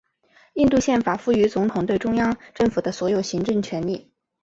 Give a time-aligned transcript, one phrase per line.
[0.55, 4.11] 印度宪法赋予总统对中央政府的所有行政权力。